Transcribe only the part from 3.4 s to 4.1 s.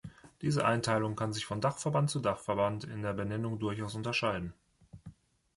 durchaus